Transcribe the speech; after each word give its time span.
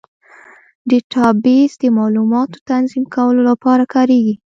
ډیټابیس 0.89 1.71
د 1.81 1.83
معلوماتو 1.97 2.57
تنظیم 2.69 3.03
کولو 3.15 3.41
لپاره 3.49 3.83
کارېږي. 3.93 4.35